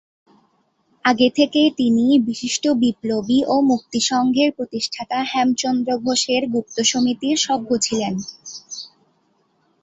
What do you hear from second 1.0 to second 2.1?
আগে থেকেই তিনি